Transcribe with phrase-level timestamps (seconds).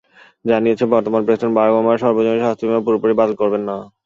[0.45, 3.75] জানিয়েছেন, বর্তমান president Barack ওবামার সর্বজনীন স্বাস্থ্যবিমা পুরোপুরি বাতিল করবেন না।